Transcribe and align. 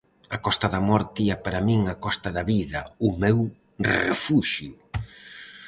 A 0.35 0.37
Costa 0.45 0.67
da 0.73 0.81
Morte 0.89 1.21
é 1.35 1.37
para 1.45 1.65
min 1.67 1.81
a 1.93 1.95
Costa 2.05 2.29
da 2.37 2.43
vida, 2.53 2.79
o 3.07 3.09
meu 3.21 3.37
refuxio. 3.93 4.73